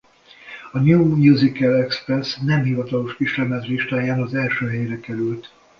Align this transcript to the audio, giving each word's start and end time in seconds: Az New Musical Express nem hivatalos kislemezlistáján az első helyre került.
Az 0.71 0.81
New 0.83 1.15
Musical 1.15 1.73
Express 1.81 2.37
nem 2.37 2.63
hivatalos 2.63 3.15
kislemezlistáján 3.15 4.21
az 4.21 4.33
első 4.35 4.67
helyre 4.69 4.99
került. 4.99 5.53